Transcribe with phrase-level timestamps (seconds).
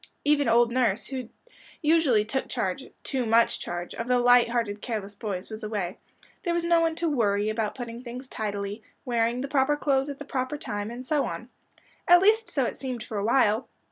[0.25, 1.29] Even old nurse, who
[1.83, 5.99] usually took charge too much charge of the light hearted careless boys, was away;
[6.41, 10.09] there was no one to "worry" about putting things by tidily, wearing the proper clothes
[10.09, 11.49] at the proper time, and so on.
[12.07, 13.69] At least so it seemed for a while.